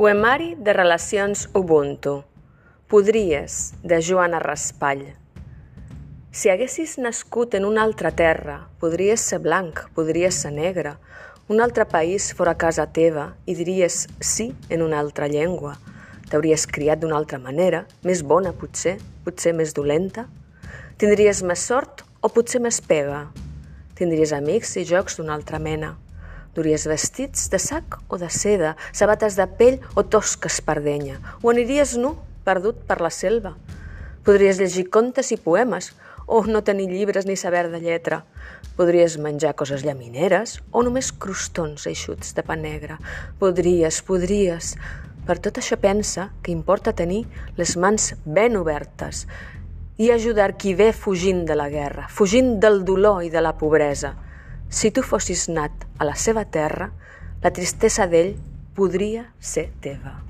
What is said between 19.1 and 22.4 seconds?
potser més dolenta. Tindries més sort o